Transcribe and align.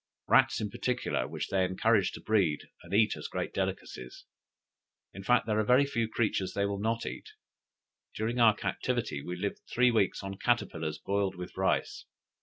Rats 0.27 0.59
in 0.59 0.71
particular, 0.71 1.27
which 1.27 1.49
they 1.49 1.63
encourage 1.63 2.11
to 2.13 2.21
breed, 2.21 2.67
and 2.81 2.91
eat 2.91 3.15
as 3.15 3.27
great 3.27 3.53
delicacies; 3.53 4.25
in 5.13 5.21
fact, 5.23 5.45
there 5.45 5.59
are 5.59 5.63
very 5.63 5.85
few 5.85 6.07
creatures 6.09 6.55
they 6.55 6.65
will 6.65 6.79
not 6.79 7.05
eat. 7.05 7.29
During 8.15 8.39
our 8.39 8.55
captivity 8.55 9.21
we 9.21 9.35
lived 9.35 9.59
three 9.71 9.91
weeks 9.91 10.23
on 10.23 10.39
caterpillars 10.39 10.97
boiled 10.97 11.35
with 11.35 11.55
rice. 11.55 12.05